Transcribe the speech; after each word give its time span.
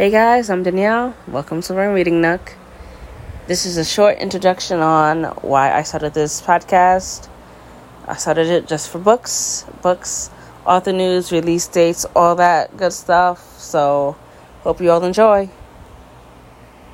Hey 0.00 0.08
guys, 0.08 0.48
I'm 0.48 0.62
Danielle. 0.62 1.14
Welcome 1.28 1.60
to 1.60 1.74
my 1.74 1.84
reading 1.84 2.22
nook. 2.22 2.54
This 3.48 3.66
is 3.66 3.76
a 3.76 3.84
short 3.84 4.16
introduction 4.16 4.80
on 4.80 5.24
why 5.42 5.74
I 5.74 5.82
started 5.82 6.14
this 6.14 6.40
podcast. 6.40 7.28
I 8.08 8.16
started 8.16 8.46
it 8.46 8.66
just 8.66 8.88
for 8.88 8.98
books, 8.98 9.66
books, 9.82 10.30
author 10.64 10.94
news, 10.94 11.32
release 11.32 11.68
dates, 11.68 12.06
all 12.16 12.34
that 12.36 12.78
good 12.78 12.94
stuff. 12.94 13.58
So, 13.58 14.16
hope 14.62 14.80
you 14.80 14.90
all 14.90 15.04
enjoy. 15.04 15.50